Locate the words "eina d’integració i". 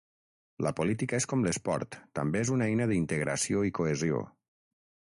2.71-3.79